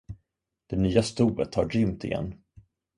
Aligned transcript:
Det 0.67 0.75
nya 0.85 1.03
stoet 1.11 1.55
har 1.55 1.69
rymt 1.73 2.03
igen. 2.07 2.27